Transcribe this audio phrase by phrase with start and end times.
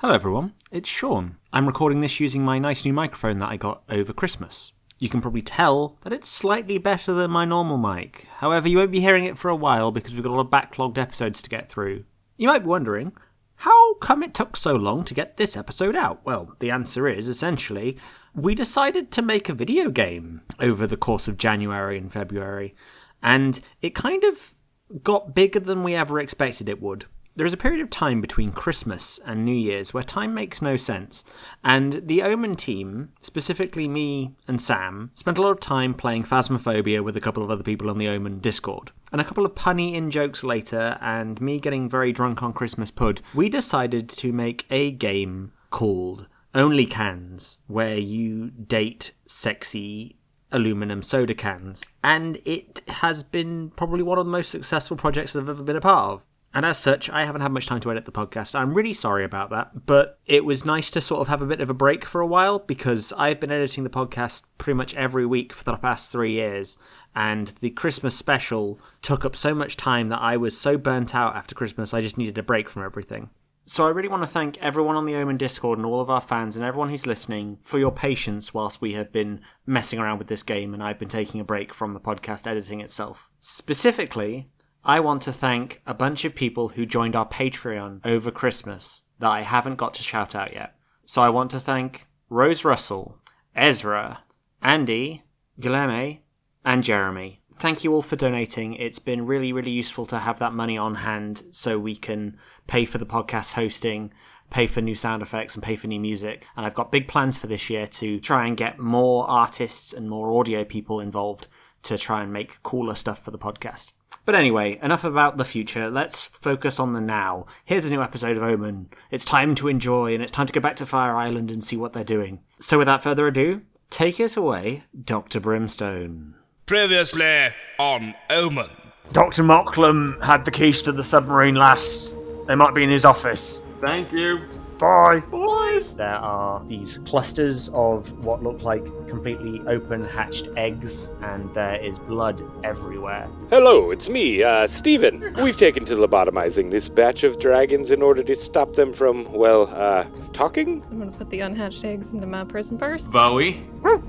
[0.00, 0.52] Hello, everyone.
[0.70, 1.38] It's Sean.
[1.52, 4.70] I'm recording this using my nice new microphone that I got over Christmas.
[5.00, 8.28] You can probably tell that it's slightly better than my normal mic.
[8.36, 10.52] However, you won't be hearing it for a while because we've got a lot of
[10.52, 12.04] backlogged episodes to get through.
[12.36, 13.10] You might be wondering,
[13.56, 16.24] how come it took so long to get this episode out?
[16.24, 17.98] Well, the answer is essentially,
[18.36, 22.76] we decided to make a video game over the course of January and February,
[23.20, 24.54] and it kind of
[25.02, 27.06] got bigger than we ever expected it would.
[27.38, 30.76] There is a period of time between Christmas and New Year's where time makes no
[30.76, 31.22] sense,
[31.62, 37.00] and the Omen team, specifically me and Sam, spent a lot of time playing Phasmophobia
[37.00, 38.90] with a couple of other people on the Omen Discord.
[39.12, 42.90] And a couple of punny in jokes later, and me getting very drunk on Christmas
[42.90, 50.16] Pud, we decided to make a game called Only Cans, where you date sexy
[50.50, 51.84] aluminum soda cans.
[52.02, 55.80] And it has been probably one of the most successful projects I've ever been a
[55.80, 56.24] part of.
[56.54, 58.54] And as such, I haven't had much time to edit the podcast.
[58.54, 61.60] I'm really sorry about that, but it was nice to sort of have a bit
[61.60, 65.26] of a break for a while because I've been editing the podcast pretty much every
[65.26, 66.78] week for the past three years.
[67.14, 71.36] And the Christmas special took up so much time that I was so burnt out
[71.36, 73.30] after Christmas, I just needed a break from everything.
[73.66, 76.22] So I really want to thank everyone on the Omen Discord and all of our
[76.22, 80.28] fans and everyone who's listening for your patience whilst we have been messing around with
[80.28, 83.28] this game and I've been taking a break from the podcast editing itself.
[83.40, 84.48] Specifically,
[84.88, 89.28] I want to thank a bunch of people who joined our Patreon over Christmas that
[89.28, 90.76] I haven't got to shout out yet.
[91.04, 93.18] So I want to thank Rose Russell,
[93.54, 94.20] Ezra,
[94.62, 95.24] Andy,
[95.60, 96.20] Guilherme,
[96.64, 97.42] and Jeremy.
[97.58, 98.76] Thank you all for donating.
[98.76, 102.86] It's been really, really useful to have that money on hand so we can pay
[102.86, 104.10] for the podcast hosting,
[104.48, 106.46] pay for new sound effects, and pay for new music.
[106.56, 110.08] And I've got big plans for this year to try and get more artists and
[110.08, 111.46] more audio people involved
[111.82, 113.88] to try and make cooler stuff for the podcast.
[114.24, 115.90] But anyway, enough about the future.
[115.90, 117.46] Let's focus on the now.
[117.64, 118.88] Here's a new episode of Omen.
[119.10, 121.76] It's time to enjoy, and it's time to go back to Fire Island and see
[121.76, 122.40] what they're doing.
[122.60, 125.40] So, without further ado, take it away, Dr.
[125.40, 126.34] Brimstone.
[126.66, 128.68] Previously on Omen.
[129.12, 129.42] Dr.
[129.42, 132.14] Mocklem had the keys to the submarine last.
[132.46, 133.62] They might be in his office.
[133.80, 134.40] Thank you.
[134.78, 135.20] Bye.
[135.20, 135.47] Bye.
[135.96, 141.98] There are these clusters of what look like completely open hatched eggs, and there is
[141.98, 143.28] blood everywhere.
[143.50, 145.34] Hello, it's me, uh, Steven.
[145.42, 149.68] We've taken to lobotomizing this batch of dragons in order to stop them from, well,
[149.74, 150.84] uh, talking?
[150.90, 153.08] I'm gonna put the unhatched eggs into my prison purse.
[153.08, 153.66] Bowie,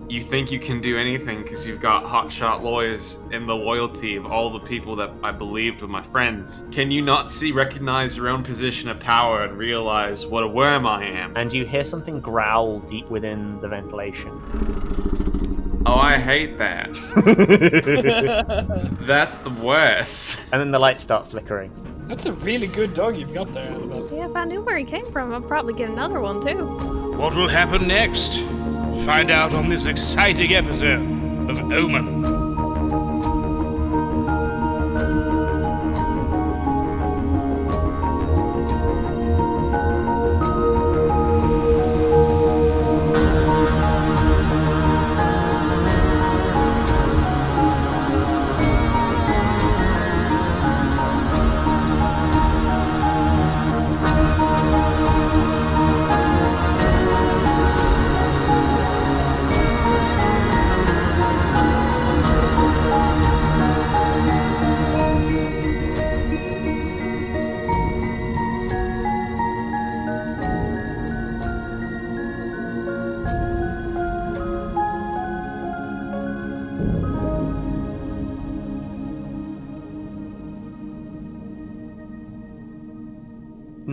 [0.08, 4.26] you think you can do anything because you've got hotshot lawyers and the loyalty of
[4.26, 6.64] all the people that I believed were my friends.
[6.72, 10.86] Can you not see, recognize your own position of power and realize what a worm
[10.86, 11.36] I am?
[11.36, 14.32] And you hear something growl deep within the ventilation.
[15.86, 16.94] Oh, I hate that.
[19.08, 20.40] That's the worst.
[20.52, 21.72] And then the lights start flickering.
[22.08, 24.10] That's a really good dog you've got there, Annabelle.
[24.12, 26.66] Yeah, if I knew where he came from, I'd probably get another one too.
[27.18, 28.40] What will happen next?
[29.06, 31.02] Find out on this exciting episode
[31.50, 32.39] of Omen.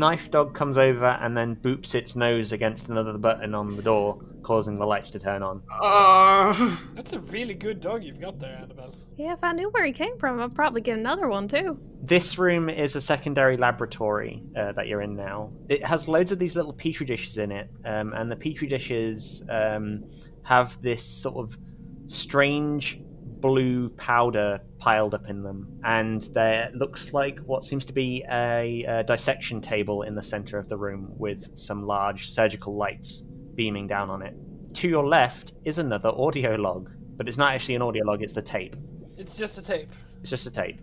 [0.06, 4.22] Knife Dog comes over and then boops its nose against another button on the door,
[4.44, 5.60] causing the lights to turn on.
[5.82, 8.94] Uh, That's a really good dog you've got there, Annabelle.
[9.16, 11.80] Yeah, if I knew where he came from, I'd probably get another one too.
[12.00, 15.50] This room is a secondary laboratory uh, that you're in now.
[15.68, 19.42] It has loads of these little petri dishes in it, um, and the petri dishes
[19.50, 20.04] um,
[20.44, 21.58] have this sort of
[22.06, 23.00] strange
[23.40, 28.84] blue powder piled up in them, and there looks like what seems to be a,
[28.84, 33.24] a dissection table in the center of the room with some large surgical lights
[33.54, 34.34] beaming down on it.
[34.74, 38.34] To your left is another audio log, but it's not actually an audio log; it's
[38.34, 38.76] the tape.
[39.16, 39.90] It's just a tape.
[40.20, 40.80] It's just a tape.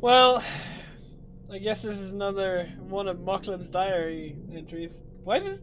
[0.00, 0.42] Well,
[1.50, 5.02] I guess this is another one of Mocklem's diary entries.
[5.22, 5.62] Why does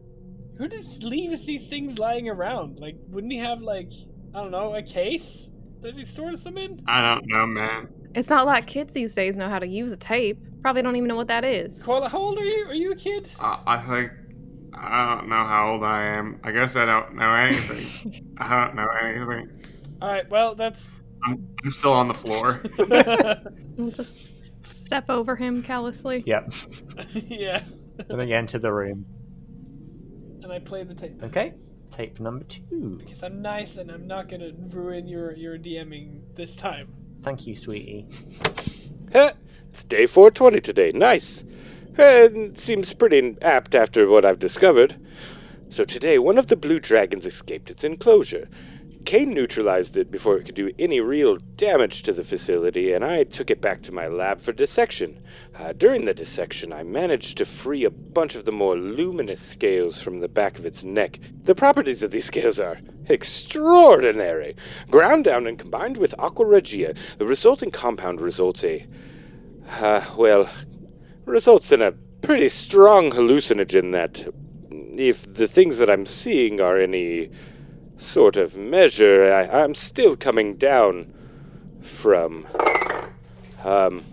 [0.56, 2.78] who just leaves these things lying around?
[2.78, 3.92] Like, wouldn't he have like
[4.34, 5.48] I don't know a case
[5.82, 6.82] that he stores them in?
[6.86, 7.88] I don't know, man.
[8.14, 10.38] It's not like kids these days know how to use a tape.
[10.62, 11.82] Probably don't even know what that is.
[11.82, 12.66] Koala, how old are you?
[12.66, 13.30] Are you a kid?
[13.38, 14.12] Uh, I think
[14.74, 16.40] I don't know how old I am.
[16.42, 18.34] I guess I don't know anything.
[18.38, 19.50] I don't know anything.
[20.02, 20.28] All right.
[20.30, 20.88] Well, that's.
[21.24, 22.62] I'm, I'm still on the floor.
[23.78, 24.28] I'll just
[24.66, 26.22] step over him callously.
[26.26, 26.52] Yep.
[27.12, 27.62] yeah.
[28.08, 29.04] and then you enter the room.
[30.42, 31.54] And I play the tape Okay.
[31.90, 32.96] Tape number two.
[32.98, 36.88] because I'm nice and I'm not gonna ruin your your DMing this time.
[37.22, 38.06] Thank you, sweetie.
[39.12, 39.32] Heh,
[39.68, 40.92] it's day 420 today.
[40.92, 41.44] Nice.
[41.98, 44.96] Eh, seems pretty apt after what I've discovered.
[45.68, 48.48] So today, one of the blue dragons escaped its enclosure.
[49.10, 53.24] Kane neutralized it before it could do any real damage to the facility, and I
[53.24, 55.20] took it back to my lab for dissection.
[55.58, 60.00] Uh, during the dissection, I managed to free a bunch of the more luminous scales
[60.00, 61.18] from the back of its neck.
[61.42, 62.78] The properties of these scales are
[63.08, 64.54] extraordinary.
[64.92, 68.86] Ground down and combined with aqua regia, the resulting compound results a.
[69.68, 70.48] Uh, well,
[71.24, 74.32] results in a pretty strong hallucinogen that,
[74.70, 77.30] if the things that I'm seeing are any
[78.00, 81.12] sort of measure, I, I'm still coming down
[81.82, 82.46] from.
[83.64, 84.04] Um.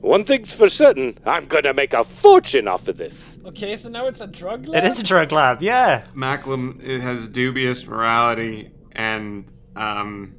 [0.00, 3.38] One thing's for certain, I'm gonna make a fortune off of this.
[3.44, 4.82] Okay, so now it's a drug lab.
[4.82, 6.04] It is a drug lab, yeah.
[6.14, 9.44] Macklem it has dubious morality and
[9.76, 10.34] um,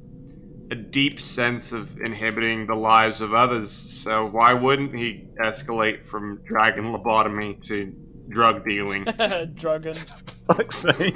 [0.72, 3.70] a deep sense of inhibiting the lives of others.
[3.70, 7.94] So why wouldn't he escalate from dragon lobotomy to
[8.30, 9.04] drug dealing?
[9.54, 9.94] Drugging.
[10.46, 11.14] Fuck's sake.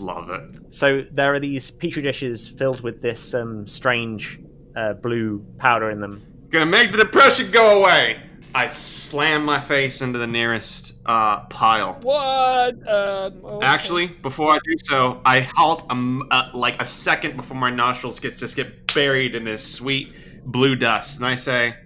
[0.00, 0.72] Love it.
[0.72, 4.40] So there are these petri dishes filled with this um, strange
[4.76, 6.22] uh, blue powder in them.
[6.50, 8.22] Gonna make the depression go away.
[8.54, 11.98] I slam my face into the nearest uh, pile.
[12.02, 12.74] What?
[12.88, 13.64] Um, okay.
[13.66, 17.70] Actually, before I do so, I halt a m uh, like a second before my
[17.70, 20.14] nostrils get just get buried in this sweet
[20.46, 21.76] blue dust, and I say,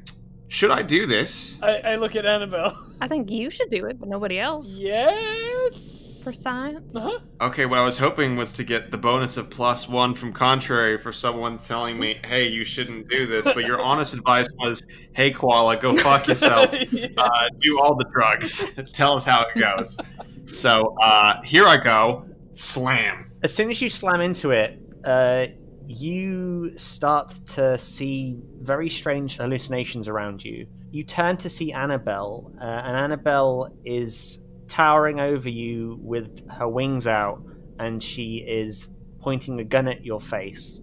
[0.49, 2.75] "Should I do this?" I, I look at Annabelle.
[3.01, 4.75] I think you should do it, but nobody else.
[4.75, 6.04] yes.
[6.25, 6.97] For science.
[6.97, 7.19] Uh-huh.
[7.43, 10.99] Okay, what I was hoping was to get the bonus of plus one from contrary
[10.99, 14.83] for someone telling me, "Hey, you shouldn't do this," but your honest advice was,
[15.13, 16.75] "Hey, koala, go fuck yourself.
[16.91, 17.09] Yeah.
[17.19, 18.65] uh, do all the drugs.
[18.93, 20.01] Tell us how it goes."
[20.47, 22.27] So uh, here I go.
[22.55, 23.31] Slam.
[23.43, 25.47] As soon as you slam into it, uh,
[25.87, 30.67] you start to see very strange hallucinations around you.
[30.91, 34.41] You turn to see Annabelle, uh, and Annabelle is
[34.75, 37.41] towering over you with her wings out,
[37.79, 38.91] and she is
[39.21, 40.81] pointing a gun at your face.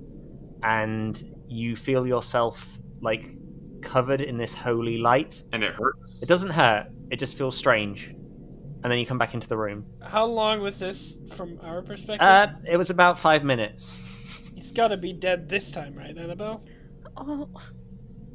[0.64, 3.36] And you feel yourself like
[3.82, 5.44] covered in this holy light.
[5.52, 6.20] And it hurts.
[6.22, 8.08] It doesn't hurt, it just feels strange.
[8.08, 9.86] And then you come back into the room.
[10.02, 12.26] How long was this from our perspective?
[12.26, 14.00] Uh, it was about five minutes.
[14.56, 16.64] He's got to be dead this time, right, Annabelle?
[17.18, 17.50] Oh,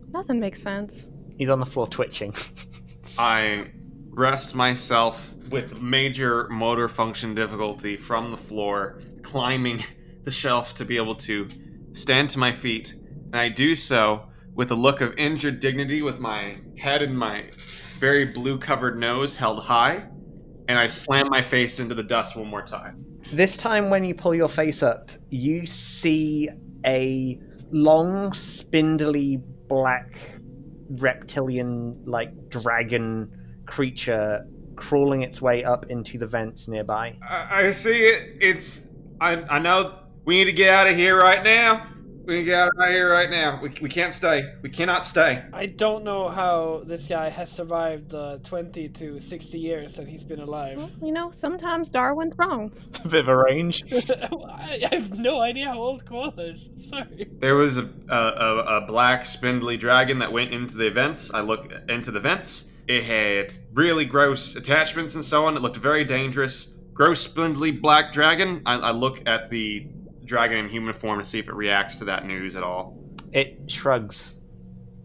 [0.08, 1.08] nothing makes sense.
[1.38, 2.34] He's on the floor twitching.
[3.18, 3.70] I
[4.16, 9.84] rest myself with major motor function difficulty from the floor, climbing
[10.24, 11.48] the shelf to be able to
[11.92, 12.94] stand to my feet.
[13.26, 17.50] And I do so with a look of injured dignity, with my head and my
[17.98, 20.08] very blue covered nose held high.
[20.68, 23.04] And I slam my face into the dust one more time.
[23.32, 26.48] This time, when you pull your face up, you see
[26.84, 27.38] a
[27.70, 30.18] long, spindly, black,
[30.88, 33.35] reptilian like dragon
[33.66, 34.46] creature
[34.76, 37.16] crawling its way up into the vents nearby.
[37.22, 38.36] I, I see it.
[38.40, 38.86] It's.
[39.20, 41.92] I, I know we need to get out of here right now.
[42.26, 43.60] We need to get out of here right now.
[43.62, 44.52] We, we can't stay.
[44.60, 45.44] We cannot stay.
[45.52, 50.24] I don't know how this guy has survived the 20 to 60 years that he's
[50.24, 50.78] been alive.
[50.78, 52.72] Well, you know, sometimes Darwin's wrong.
[52.88, 53.84] It's a bit of a range.
[53.92, 56.68] I I have no idea how old Koala is.
[56.78, 57.28] Sorry.
[57.38, 61.32] There was a, a, a, a black spindly dragon that went into the vents.
[61.32, 62.72] I look into the vents.
[62.88, 65.56] It had really gross attachments and so on.
[65.56, 66.74] It looked very dangerous.
[66.92, 68.62] Gross spindly black dragon.
[68.64, 69.88] I, I look at the
[70.24, 72.98] dragon in human form to see if it reacts to that news at all.
[73.32, 74.40] It shrugs.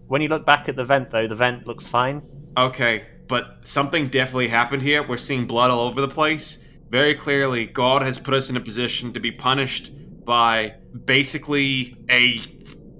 [0.07, 2.21] When you look back at the vent, though, the vent looks fine.
[2.57, 5.07] Okay, but something definitely happened here.
[5.07, 6.63] We're seeing blood all over the place.
[6.89, 9.91] Very clearly, God has put us in a position to be punished
[10.25, 12.41] by basically a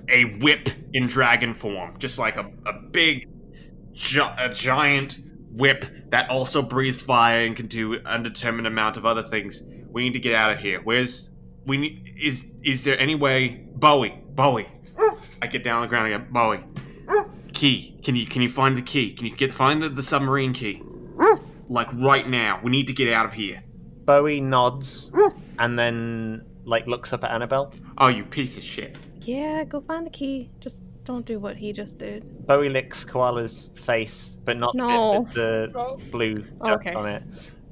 [0.09, 3.29] a whip in dragon form, just like a, a big,
[3.93, 5.19] gi- a giant
[5.51, 9.63] whip that also breathes fire and can do an undetermined amount of other things.
[9.89, 10.81] We need to get out of here.
[10.81, 11.31] Where's
[11.65, 12.13] we need?
[12.19, 13.65] Is is there any way?
[13.75, 14.67] Bowie, Bowie.
[15.41, 16.27] I get down on the ground again.
[16.31, 16.63] Bowie,
[17.53, 17.97] key.
[18.03, 19.13] Can you can you find the key?
[19.13, 20.81] Can you get find the, the submarine key?
[21.67, 22.59] Like right now.
[22.63, 23.63] We need to get out of here.
[24.05, 25.11] Bowie nods
[25.59, 27.73] and then like looks up at Annabelle.
[27.97, 28.97] Oh, you piece of shit.
[29.21, 30.49] Yeah, go find the key.
[30.59, 32.45] Just Don't do what he just did.
[32.45, 35.21] Bowie licks Koala's face, but not the No.
[35.21, 35.97] with the Oh.
[36.11, 36.93] blue dust Okay.
[36.93, 37.23] on it.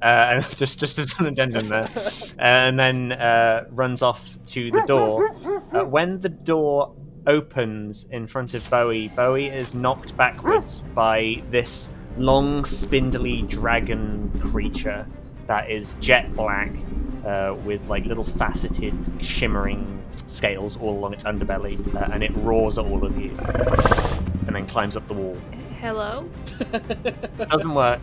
[0.02, 1.88] Uh, and just just as an addendum there,
[2.38, 5.30] and then uh, runs off to the door.
[5.72, 6.92] Uh, when the door
[7.26, 15.06] opens in front of Bowie, Bowie is knocked backwards by this long, spindly dragon creature
[15.46, 16.72] that is jet black,
[17.24, 22.78] uh, with like little faceted, shimmering scales all along its underbelly, uh, and it roars
[22.78, 23.30] at all of you,
[24.46, 25.36] and then climbs up the wall.
[25.80, 26.28] Hello?
[27.48, 28.00] Doesn't work.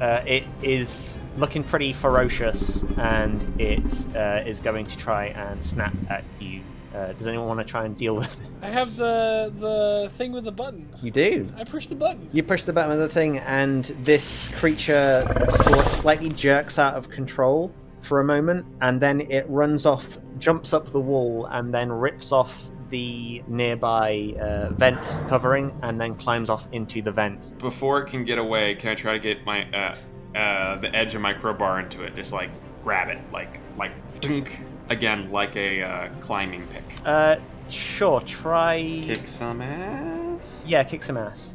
[0.00, 5.94] Uh, it is looking pretty ferocious, and it uh, is going to try and snap
[6.10, 6.60] at you.
[6.94, 8.46] Uh, does anyone want to try and deal with it?
[8.62, 10.88] I have the the thing with the button.
[11.02, 11.48] You do.
[11.56, 12.28] I push the button.
[12.32, 17.10] You push the button of the thing, and this creature sort slightly jerks out of
[17.10, 17.72] control
[18.06, 22.32] for a moment, and then it runs off, jumps up the wall, and then rips
[22.32, 27.58] off the nearby uh, vent covering, and then climbs off into the vent.
[27.58, 29.96] Before it can get away, can I try to get my uh,
[30.36, 32.14] uh, the edge of my crowbar into it?
[32.14, 32.50] Just like
[32.82, 36.84] grab it, like like dunk again, like a uh, climbing pick.
[37.04, 37.36] Uh,
[37.68, 38.20] sure.
[38.20, 39.00] Try.
[39.02, 40.62] Kick some ass.
[40.66, 41.54] Yeah, kick some ass.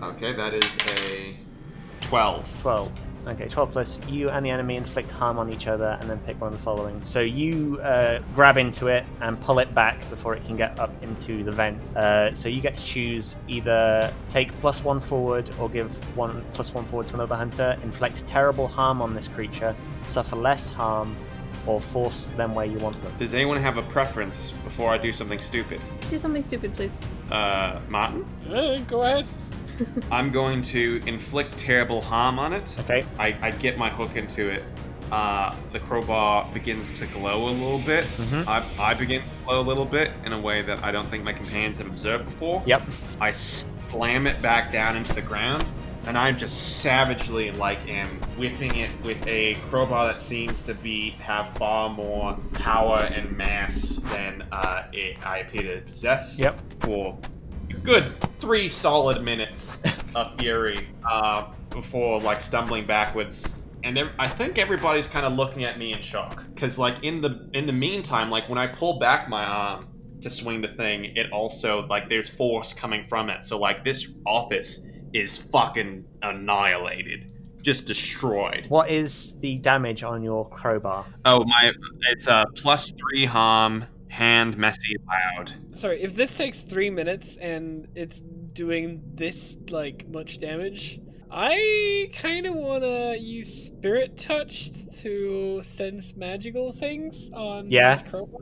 [0.00, 1.36] Okay, that is a
[2.00, 2.48] twelve.
[2.62, 2.92] 12.
[3.28, 4.00] Okay, 12 plus.
[4.08, 6.62] You and the enemy inflict harm on each other and then pick one of the
[6.62, 7.02] following.
[7.04, 10.90] So you uh, grab into it and pull it back before it can get up
[11.02, 11.94] into the vent.
[11.94, 16.72] Uh, so you get to choose either take plus one forward or give one plus
[16.72, 21.14] one forward to another hunter, inflict terrible harm on this creature, suffer less harm,
[21.66, 23.12] or force them where you want them.
[23.18, 25.80] Does anyone have a preference before I do something stupid?
[26.08, 26.98] Do something stupid, please.
[27.30, 28.24] Uh, Martin?
[28.50, 29.26] Uh, go ahead.
[30.10, 32.76] I'm going to inflict terrible harm on it.
[32.80, 33.04] Okay.
[33.18, 34.64] I, I get my hook into it.
[35.10, 38.04] Uh, the crowbar begins to glow a little bit.
[38.16, 38.48] Mm-hmm.
[38.48, 41.24] I, I begin to glow a little bit in a way that I don't think
[41.24, 42.62] my companions have observed before.
[42.66, 42.82] Yep.
[43.20, 45.64] I slam it back down into the ground,
[46.06, 51.10] and I'm just savagely like am whipping it with a crowbar that seems to be
[51.20, 56.38] have far more power and mass than uh, it, I appear to possess.
[56.38, 56.60] Yep.
[56.80, 57.18] For
[57.88, 59.82] good three solid minutes
[60.14, 63.54] of fury uh, before like stumbling backwards.
[63.82, 67.22] And ev- I think everybody's kind of looking at me in shock because, like, in
[67.22, 69.86] the in the meantime, like when I pull back my arm
[70.20, 73.42] to swing the thing, it also like there's force coming from it.
[73.42, 78.66] So like this office is fucking annihilated, just destroyed.
[78.68, 81.06] What is the damage on your crowbar?
[81.24, 81.72] Oh my!
[82.10, 85.52] It's a plus three harm, hand messy loud.
[85.76, 91.00] Sorry, if this takes three minutes and it's doing this like much damage,
[91.30, 97.94] I kind of want to use Spirit Touch to sense magical things on Yeah.
[97.96, 98.40] this crowbar.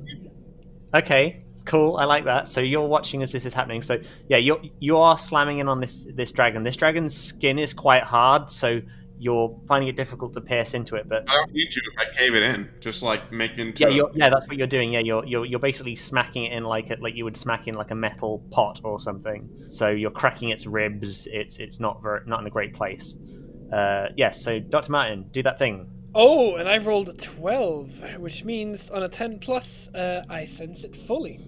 [0.94, 1.96] Okay, cool.
[1.96, 2.46] I like that.
[2.48, 3.82] So you're watching as this is happening.
[3.82, 6.62] So yeah, you're you are slamming in on this this dragon.
[6.62, 8.80] This dragon's skin is quite hard, so
[9.18, 11.08] you're finding it difficult to pierce into it.
[11.08, 12.68] But I don't need to if I cave it in.
[12.80, 13.74] Just like making.
[13.76, 14.92] yeah, a- you're, yeah, that's what you're doing.
[14.92, 17.74] Yeah, you're you're, you're basically smacking it in like a, like you would smack in
[17.74, 19.48] like a metal pot or something.
[19.68, 21.26] So you're cracking its ribs.
[21.30, 23.16] It's it's not very not in a great place.
[23.72, 24.42] Uh, yes.
[24.42, 24.92] so Dr.
[24.92, 25.90] Martin, do that thing.
[26.14, 30.82] Oh, and I've rolled a 12, which means on a 10 plus, uh, I sense
[30.82, 31.46] it fully.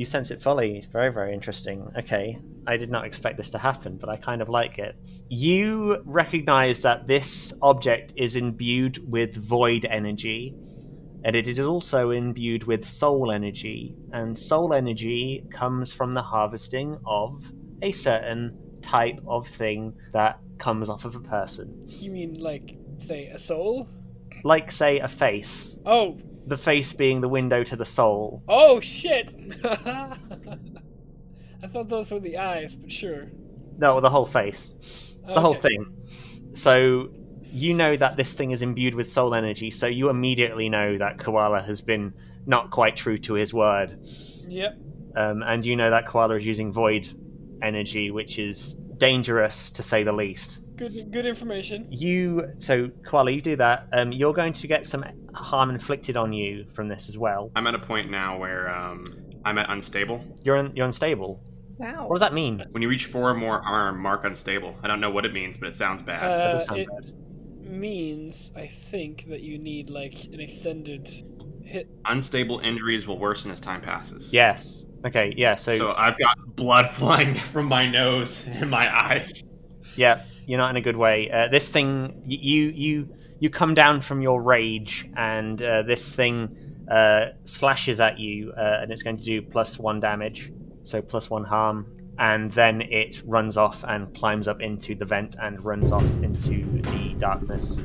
[0.00, 0.82] You sense it fully.
[0.90, 1.92] Very, very interesting.
[1.98, 2.38] Okay.
[2.66, 4.96] I did not expect this to happen, but I kind of like it.
[5.28, 10.54] You recognize that this object is imbued with void energy,
[11.22, 13.94] and it is also imbued with soul energy.
[14.10, 17.52] And soul energy comes from the harvesting of
[17.82, 21.78] a certain type of thing that comes off of a person.
[21.86, 23.86] You mean, like, say, a soul?
[24.44, 25.76] Like, say, a face.
[25.84, 26.16] Oh,
[26.50, 28.42] The face being the window to the soul.
[28.48, 29.32] oh shit!
[29.64, 30.16] I
[31.68, 33.30] thought those were the eyes, but sure.
[33.78, 34.74] No, the whole face.
[34.80, 35.96] It's the whole thing.
[36.54, 37.10] So
[37.52, 41.18] you know that this thing is imbued with soul energy, so you immediately know that
[41.18, 42.12] Koala has been
[42.46, 43.96] not quite true to his word.
[44.48, 44.76] Yep.
[45.14, 47.06] Um, and you know that Koala is using void
[47.62, 50.62] energy, which is dangerous to say the least.
[50.80, 51.86] Good, good information.
[51.90, 53.86] You so Koala, you do that.
[53.92, 57.52] Um, you're going to get some harm inflicted on you from this as well.
[57.54, 59.04] I'm at a point now where um,
[59.44, 60.24] I'm at unstable.
[60.42, 61.42] You're un- you're unstable.
[61.76, 62.06] Wow.
[62.08, 62.64] What does that mean?
[62.70, 64.74] When you reach four or more arm, mark unstable.
[64.82, 66.22] I don't know what it means, but it sounds bad.
[66.22, 67.70] That Uh, does sound it bad.
[67.70, 71.08] means, I think, that you need, like, an extended
[71.62, 71.88] hit.
[72.06, 74.32] Unstable injuries will worsen as time passes.
[74.32, 74.84] Yes.
[75.06, 75.32] Okay.
[75.36, 75.54] Yeah.
[75.54, 79.44] So, So I've got blood flying from my nose and my eyes.
[79.96, 80.20] yeah,
[80.50, 81.30] you're not in a good way.
[81.30, 86.34] Uh, this thing, you you you come down from your rage, and uh, this thing
[86.90, 90.52] uh, slashes at you, uh, and it's going to do plus one damage,
[90.82, 91.86] so plus one harm.
[92.20, 96.64] and then it runs off and climbs up into the vent and runs off into
[96.82, 97.80] the darkness.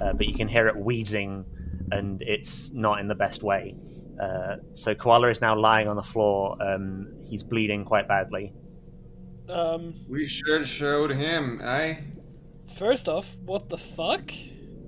[0.00, 1.44] Uh, but you can hear it wheezing,
[1.90, 3.74] and it's not in the best way.
[4.22, 6.56] Uh, so Koala is now lying on the floor.
[6.62, 8.52] Um, he's bleeding quite badly.
[9.52, 11.96] Um, We should showed him, eh?
[12.76, 14.30] first off, what the fuck?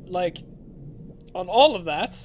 [0.06, 0.38] Like,
[1.35, 2.16] on all of that,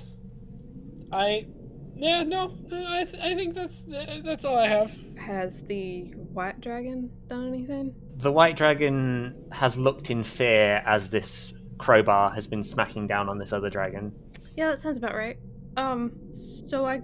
[1.11, 1.47] I,
[1.95, 3.83] yeah, no, I, th- I think that's
[4.23, 4.95] that's all I have.
[5.17, 6.03] Has the
[6.33, 7.93] white dragon done anything?
[8.17, 13.37] The white dragon has looked in fear as this crowbar has been smacking down on
[13.37, 14.13] this other dragon.
[14.55, 15.37] Yeah, that sounds about right.
[15.77, 17.01] Um, so I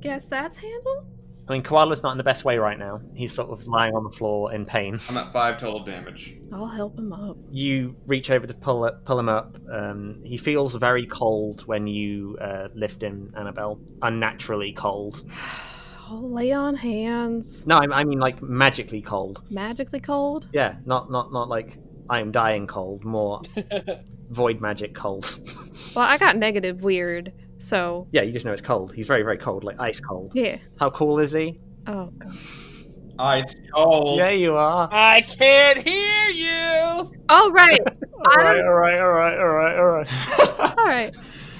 [0.00, 1.06] guess that's handled?
[1.48, 3.00] I mean, Koala's not in the best way right now.
[3.14, 4.98] He's sort of lying on the floor in pain.
[5.08, 6.36] I'm at five total damage.
[6.52, 7.36] I'll help him up.
[7.50, 9.56] You reach over to pull it, pull him up.
[9.70, 13.80] Um, he feels very cold when you uh, lift him, Annabelle.
[14.02, 15.24] Unnaturally cold.
[16.08, 17.66] I'll lay on hands.
[17.66, 19.42] No, I, I mean like magically cold.
[19.50, 20.46] Magically cold?
[20.52, 21.78] Yeah, not not not like
[22.10, 23.04] I am dying cold.
[23.04, 23.40] More
[24.30, 25.40] void magic cold.
[25.94, 28.92] Well, I got negative weird, so yeah, you just know it's cold.
[28.92, 30.32] He's very very cold, like ice cold.
[30.34, 30.56] yeah.
[30.78, 31.60] How cool is he?
[31.86, 32.32] Oh, God.
[33.18, 34.18] Ice cold.
[34.18, 34.88] Yeah, you are.
[34.90, 37.12] I can't hear you.
[37.28, 37.80] All right.
[38.24, 40.08] All right, all right, all right, all right, all right.
[40.78, 41.10] All right.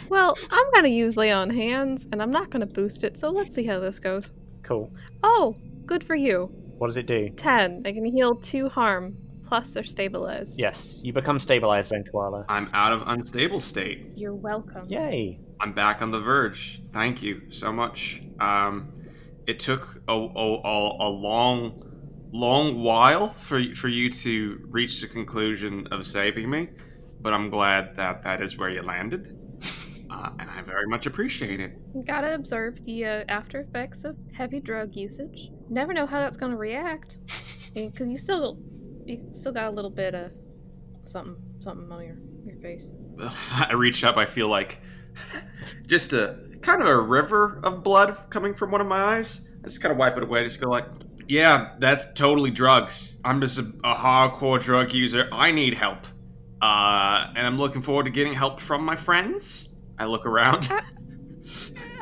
[0.09, 3.17] Well, I'm going to use lay on hands, and I'm not going to boost it,
[3.19, 4.31] so let's see how this goes.
[4.63, 4.93] Cool.
[5.25, 6.49] Oh, good for you.
[6.79, 7.31] What does it do?
[7.31, 7.83] 10.
[7.85, 10.57] I can heal 2 harm, plus they're stabilized.
[10.57, 12.45] Yes, you become stabilized then, Koala.
[12.49, 14.07] I'm out of unstable state.
[14.15, 14.87] You're welcome.
[14.89, 15.41] Yay.
[15.63, 16.83] I'm back on the verge.
[16.93, 18.21] Thank you so much.
[18.41, 18.93] Um,
[19.47, 21.85] it took a, a, a, a long,
[22.33, 26.71] long while for for you to reach the conclusion of saving me,
[27.21, 29.39] but I'm glad that that is where you landed,
[30.11, 31.79] uh, and I very much appreciate it.
[31.95, 35.53] You gotta observe the uh, after effects of heavy drug usage.
[35.71, 37.19] Never know how that's gonna react.
[37.75, 38.59] Because you still,
[39.07, 40.31] you still got a little bit of
[41.07, 42.91] something, something on your, your face.
[43.51, 44.19] I reach up.
[44.19, 44.79] I feel like
[45.87, 49.49] just a kind of a river of blood coming from one of my eyes.
[49.61, 50.45] I just kind of wipe it away.
[50.45, 50.87] Just go like,
[51.29, 53.21] yeah, that's totally drugs.
[53.25, 55.29] I'm just a, a hardcore drug user.
[55.33, 56.07] I need help,
[56.61, 59.75] uh, and I'm looking forward to getting help from my friends.
[59.99, 60.71] I look around.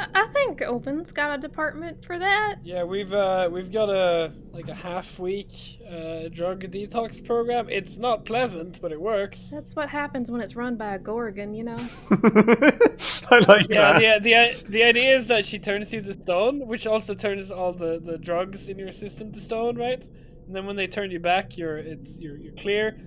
[0.01, 2.57] I, I think Omen's got a department for that.
[2.65, 5.53] Yeah, we've uh, we've got a like a half week
[5.89, 7.69] uh, drug detox program.
[7.69, 9.49] It's not pleasant, but it works.
[9.51, 11.77] That's what happens when it's run by a Gorgon, you know?
[12.11, 14.23] I like Yeah, that.
[14.23, 17.73] the, the the idea is that she turns you to stone, which also turns all
[17.73, 20.03] the, the drugs in your system to stone, right?
[20.47, 22.99] And then when they turn you back, you're it's you're you're clear.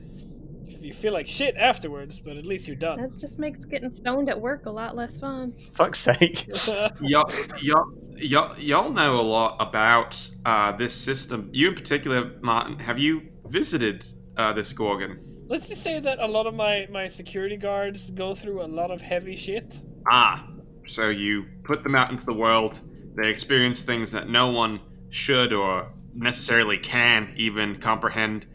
[0.66, 3.02] You feel like shit afterwards, but at least you're done.
[3.02, 5.54] That just makes getting stoned at work a lot less fun.
[5.74, 6.48] Fuck's sake.
[7.02, 7.30] y'all,
[7.62, 11.50] y'all, y'all, y'all know a lot about uh, this system.
[11.52, 12.80] You in particular, Martin.
[12.80, 14.06] Have you visited
[14.38, 15.20] uh, this Gorgon?
[15.48, 18.92] Let's just say that a lot of my my security guards go through a lot
[18.92, 19.76] of heavy shit.
[20.10, 20.48] Ah,
[20.86, 22.82] so you put them out into the world.
[23.16, 28.48] They experience things that no one should or necessarily can even comprehend,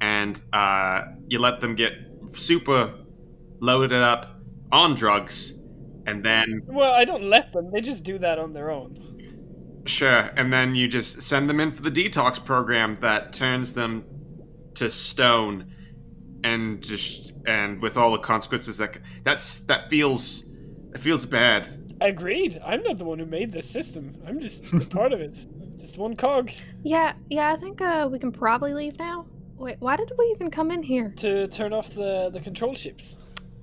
[0.00, 1.92] and uh, you let them get
[2.34, 2.94] super
[3.60, 4.40] loaded up
[4.72, 5.54] on drugs,
[6.06, 9.82] and then Well, I don't let them; they just do that on their own.
[9.86, 14.04] sure, and then you just send them in for the detox program that turns them
[14.74, 15.72] to stone,
[16.42, 20.44] and just and with all the consequences that that's that feels
[20.90, 21.68] that feels bad.
[22.00, 22.60] Agreed.
[22.64, 24.16] I'm not the one who made this system.
[24.26, 25.36] I'm just a part of it.
[25.84, 26.50] Just one cog
[26.82, 29.26] Yeah, yeah, I think uh, we can probably leave now.
[29.64, 31.14] Wait, why did we even come in here?
[31.16, 33.16] to turn off the the control ships.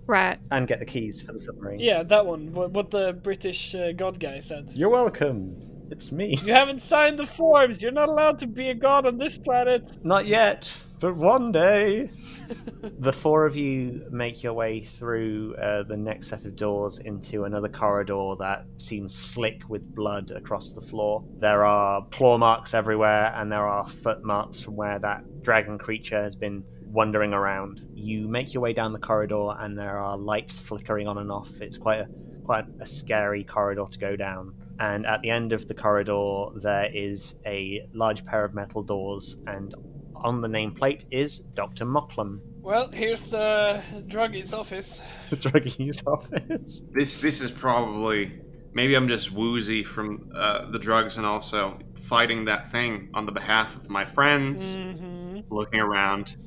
[0.07, 0.39] Right.
[0.49, 1.79] And get the keys for the submarine.
[1.79, 2.51] Yeah, that one.
[2.53, 4.71] What, what the British uh, god guy said.
[4.73, 5.55] You're welcome.
[5.91, 6.39] It's me.
[6.43, 7.83] You haven't signed the forms.
[7.83, 10.03] You're not allowed to be a god on this planet.
[10.03, 12.09] Not yet, but one day.
[12.99, 17.45] the four of you make your way through uh, the next set of doors into
[17.45, 21.23] another corridor that seems slick with blood across the floor.
[21.39, 26.21] There are claw marks everywhere, and there are foot marks from where that dragon creature
[26.21, 27.81] has been wandering around.
[27.93, 31.61] You make your way down the corridor, and there are lights flickering on and off.
[31.61, 32.07] It's quite a
[32.43, 34.53] quite a scary corridor to go down.
[34.79, 39.37] And at the end of the corridor, there is a large pair of metal doors,
[39.47, 39.75] and
[40.23, 41.85] on the nameplate is Dr.
[41.85, 45.01] Mocklem, Well, here's the druggie's office.
[45.29, 46.81] the druggie's office.
[46.91, 48.39] This this is probably
[48.73, 53.31] maybe I'm just woozy from uh, the drugs and also fighting that thing on the
[53.31, 54.75] behalf of my friends.
[54.75, 56.37] hmm Looking around,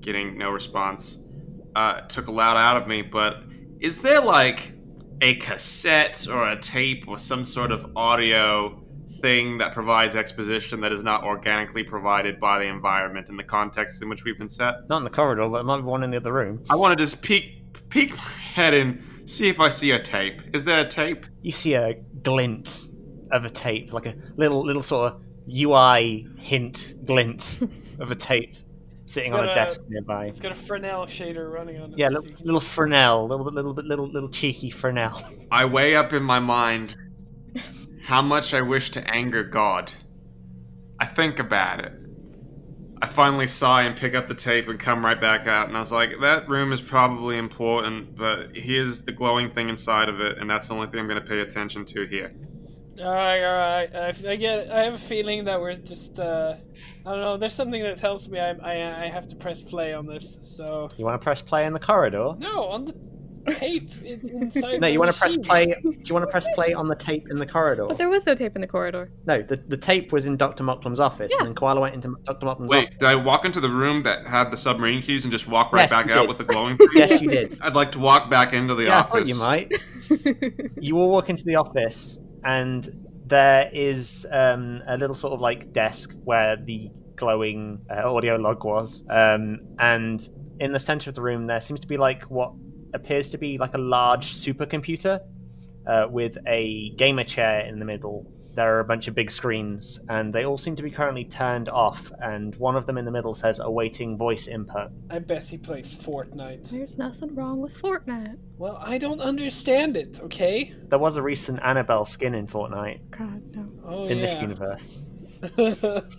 [0.00, 1.24] getting no response.
[1.74, 3.42] Uh, took a lot out of me, but
[3.80, 4.72] is there like
[5.20, 8.82] a cassette or a tape or some sort of audio
[9.26, 14.00] thing that provides exposition that is not organically provided by the environment and the context
[14.00, 14.88] in which we've been set.
[14.88, 16.62] Not in the corridor, but there might be one in the other room.
[16.70, 20.42] I want to just peek peek my head in, see if I see a tape.
[20.54, 21.26] Is there a tape?
[21.42, 22.90] You see a glint
[23.32, 27.58] of a tape, like a little little sort of UI hint glint
[27.98, 28.54] of a tape
[29.06, 30.26] sitting on a a- desk nearby.
[30.26, 31.98] It's got a Fresnel shader running on it.
[31.98, 35.20] Yeah, little, you little Fresnel, little little bit little little cheeky Fresnel.
[35.50, 36.96] I weigh up in my mind
[38.06, 39.92] how much I wish to anger God.
[41.00, 41.92] I think about it.
[43.02, 45.80] I finally sigh and pick up the tape and come right back out, and I
[45.80, 50.38] was like, that room is probably important, but here's the glowing thing inside of it,
[50.38, 52.32] and that's the only thing I'm going to pay attention to here.
[52.98, 54.24] All right, all right.
[54.26, 54.70] I get.
[54.70, 56.18] I have a feeling that we're just.
[56.18, 56.54] Uh,
[57.04, 57.36] I don't know.
[57.36, 60.38] There's something that tells me I, I I have to press play on this.
[60.56, 62.32] So You want to press play in the corridor?
[62.38, 62.94] no, on the
[63.54, 64.80] tape inside.
[64.80, 65.66] No, you want to press play.
[65.82, 67.86] Do you want to press play on the tape in the corridor?
[67.86, 69.10] But there was no tape in the corridor.
[69.26, 70.64] No, the, the tape was in Dr.
[70.64, 71.38] Mocklem's office, Yeah.
[71.40, 72.46] and then Koala went into Dr.
[72.46, 72.96] Mocklem's Wait, office.
[72.98, 75.82] did I walk into the room that had the submarine keys and just walk right
[75.82, 76.28] Yes, back out did.
[76.28, 76.78] with the glowing?
[76.94, 77.58] Yes, you did.
[77.60, 79.10] I'd like to walk back into the yeah, office.
[79.10, 79.72] thought you might.
[80.80, 82.88] you all walk into the office, and
[83.26, 88.64] there is um, a little sort of like desk where the glowing uh, audio log
[88.64, 89.02] was.
[89.10, 90.20] Um, and
[90.60, 92.52] in the center of the room, there seems to be like what
[92.96, 95.20] appears to be like a large supercomputer
[95.86, 98.26] uh, with a gamer chair in the middle.
[98.56, 101.68] There are a bunch of big screens, and they all seem to be currently turned
[101.68, 102.10] off.
[102.22, 104.90] And one of them in the middle says awaiting voice input.
[105.10, 106.70] I bet he plays Fortnite.
[106.70, 108.38] There's nothing wrong with Fortnite.
[108.56, 110.20] Well, I don't understand it.
[110.22, 110.72] Okay.
[110.88, 113.68] There was a recent Annabelle skin in Fortnite God, no.
[113.84, 114.24] Oh in yeah.
[114.24, 115.10] this universe.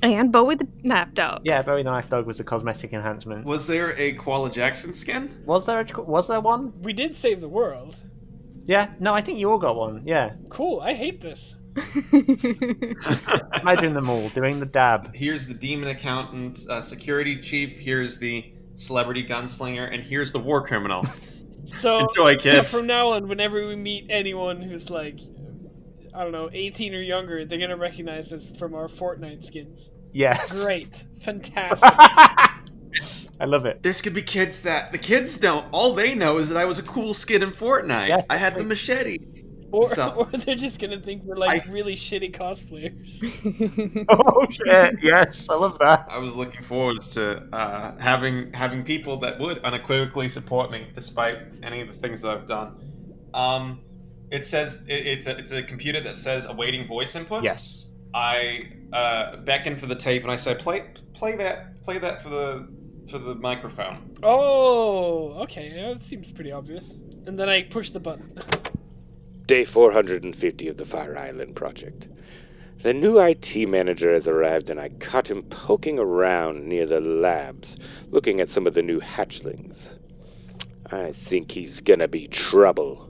[0.03, 1.41] And Bowie the Nap Dog.
[1.43, 3.45] Yeah, Bowie the Knife Dog was a cosmetic enhancement.
[3.45, 5.41] Was there a Koala Jackson skin?
[5.45, 6.73] Was there a, was there one?
[6.81, 7.95] we did save the world.
[8.65, 10.03] Yeah, no, I think you all got one.
[10.05, 10.81] Yeah, Cool.
[10.81, 11.55] I hate this.
[13.61, 15.13] imagine them all doing the dab.
[15.15, 17.79] Here's the demon accountant, uh, security chief.
[17.79, 21.05] Here's the celebrity gunslinger, and here's the war criminal.
[21.79, 22.77] So, Enjoy, so kids.
[22.77, 25.19] from now on, whenever we meet anyone who's like,
[26.17, 29.91] I don't know, 18 or younger, they're gonna recognize us from our Fortnite skins.
[30.13, 31.05] Yes, Great.
[31.21, 31.79] Fantastic.
[33.39, 33.83] I love it.
[33.83, 35.67] There's gonna be kids that the kids don't.
[35.71, 38.07] All they know is that I was a cool skid in Fortnite.
[38.07, 39.19] Yes, I had the machete.
[39.71, 40.17] Or, Stop.
[40.33, 43.21] or they're just gonna think we're like I- really shitty cosplayers.
[44.09, 44.95] Oh shit!
[45.03, 46.07] Yes, I love that.
[46.09, 51.37] I was looking forward to uh, having having people that would unequivocally support me despite
[51.61, 52.75] any of the things that I've done.
[53.33, 53.81] Um,
[54.31, 57.43] it says it, it's a it's a computer that says awaiting voice input.
[57.43, 57.91] Yes.
[58.13, 62.29] I uh, beckon for the tape and I say play play that play that for
[62.29, 62.67] the
[63.09, 64.15] for the microphone.
[64.23, 65.71] Oh, okay.
[65.73, 66.95] yeah, That seems pretty obvious.
[67.25, 68.37] And then I push the button.
[69.45, 72.07] Day 450 of the Fire Island project.
[72.83, 77.77] The new IT manager has arrived, and I caught him poking around near the labs,
[78.09, 79.95] looking at some of the new hatchlings.
[80.91, 83.06] I think he's gonna be trouble.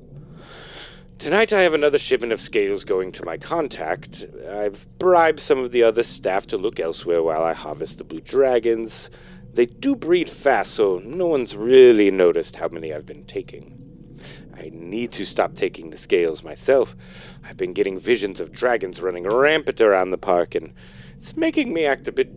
[1.19, 4.23] Tonight I have another shipment of scales going to my contact.
[4.47, 8.21] I've bribed some of the other staff to look elsewhere while I harvest the blue
[8.21, 9.09] dragons.
[9.51, 14.19] They do breed fast, so no one's really noticed how many I've been taking.
[14.55, 16.95] I need to stop taking the scales myself.
[17.43, 20.71] I've been getting visions of dragons running rampant around the park, and
[21.15, 22.31] it's making me act a bit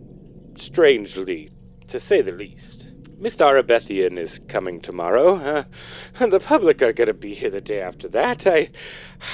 [0.55, 1.51] strangely,
[1.87, 2.87] to say the least.
[3.21, 5.63] Miss Arabethian is coming tomorrow, uh,
[6.19, 8.47] and the public are going to be here the day after that.
[8.47, 8.71] I,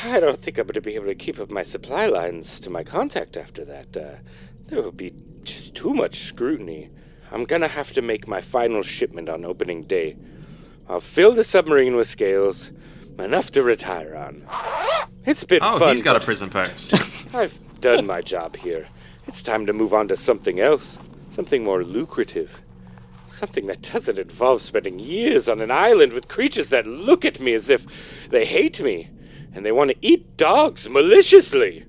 [0.03, 2.69] I don't think I'm going to be able to keep up my supply lines to
[2.69, 3.95] my contact after that.
[3.95, 4.15] Uh,
[4.65, 6.89] there will be just too much scrutiny.
[7.31, 10.17] I'm going to have to make my final shipment on opening day.
[10.89, 12.73] I'll fill the submarine with scales,
[13.17, 14.45] enough to retire on.
[15.25, 15.91] It's been Oh, fun.
[15.95, 16.93] he's got a prison post.
[17.33, 18.85] I've done my job here.
[19.27, 20.97] It's time to move on to something else,
[21.29, 22.61] something more lucrative.
[23.27, 27.53] Something that doesn't involve spending years on an island with creatures that look at me
[27.53, 27.85] as if
[28.29, 29.09] they hate me
[29.53, 31.85] and they want to eat dogs maliciously.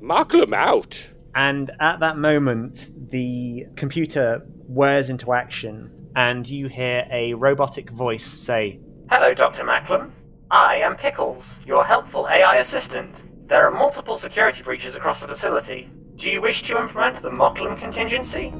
[0.00, 1.10] Mocklem out.
[1.34, 8.24] And at that moment, the computer whirs into action, and you hear a robotic voice
[8.24, 8.78] say,
[9.10, 9.64] Hello, Dr.
[9.64, 10.12] Macklem.
[10.50, 13.48] I am Pickles, your helpful AI assistant.
[13.48, 15.90] There are multiple security breaches across the facility.
[16.14, 18.52] Do you wish to implement the Mocklem contingency?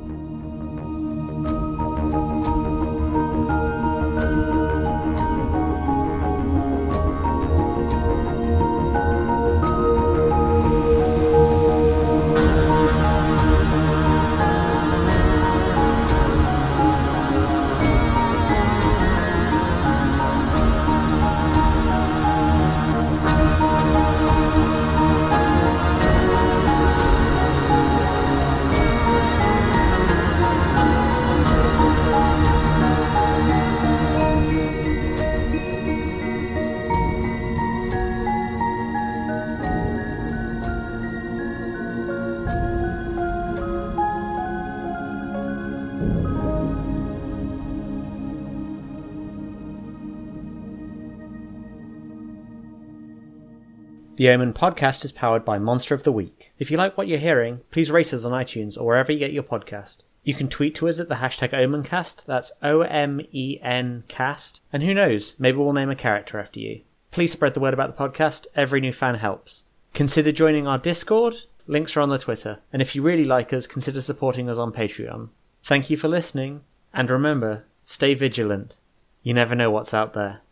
[54.16, 56.52] The Omen podcast is powered by Monster of the Week.
[56.56, 59.32] If you like what you're hearing, please rate us on iTunes or wherever you get
[59.32, 59.98] your podcast.
[60.22, 64.60] You can tweet to us at the hashtag OmenCast, that's O M E N cast,
[64.72, 66.82] and who knows, maybe we'll name a character after you.
[67.10, 69.64] Please spread the word about the podcast, every new fan helps.
[69.94, 73.66] Consider joining our Discord, links are on the Twitter, and if you really like us,
[73.66, 75.30] consider supporting us on Patreon.
[75.64, 76.60] Thank you for listening,
[76.92, 78.76] and remember, stay vigilant.
[79.24, 80.42] You never know what's out there.